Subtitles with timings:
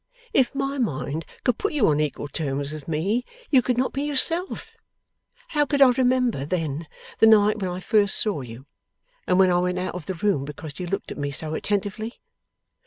[0.33, 4.01] If my mind could put you on equal terms with me, you could not be
[4.01, 4.75] yourself.
[5.49, 6.87] How could I remember, then,
[7.19, 8.65] the night when I first saw you,
[9.27, 12.19] and when I went out of the room because you looked at me so attentively?